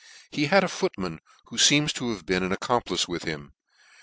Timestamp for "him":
3.23-3.53